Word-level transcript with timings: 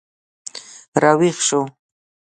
راویښ 1.01 1.37
شو 1.47 1.61